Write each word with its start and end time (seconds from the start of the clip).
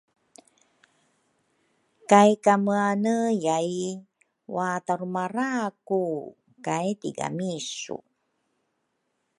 Kaykameane 2.09 3.15
yai 3.45 3.79
watarumara 4.55 5.49
ku 5.87 6.01
kay 6.65 6.87
tigami 7.01 7.51
su 7.77 7.97